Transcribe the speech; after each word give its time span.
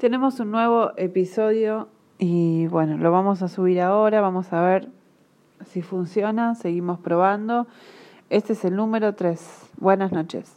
Tenemos 0.00 0.40
un 0.40 0.50
nuevo 0.50 0.92
episodio 0.96 1.88
y 2.16 2.66
bueno, 2.68 2.96
lo 2.96 3.12
vamos 3.12 3.42
a 3.42 3.48
subir 3.48 3.82
ahora, 3.82 4.22
vamos 4.22 4.50
a 4.50 4.62
ver 4.62 4.88
si 5.66 5.82
funciona, 5.82 6.54
seguimos 6.54 6.98
probando. 7.00 7.66
Este 8.30 8.54
es 8.54 8.64
el 8.64 8.76
número 8.76 9.14
3. 9.14 9.72
Buenas 9.76 10.10
noches. 10.10 10.56